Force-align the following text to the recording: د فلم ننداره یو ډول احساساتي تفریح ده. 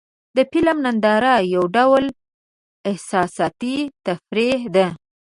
د 0.35 0.37
فلم 0.51 0.77
ننداره 0.85 1.33
یو 1.55 1.63
ډول 1.75 2.05
احساساتي 2.89 3.75
تفریح 4.05 4.61
ده. 4.75 4.87